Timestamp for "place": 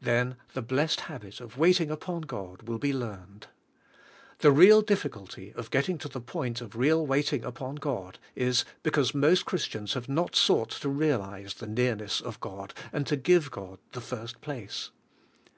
14.40-14.92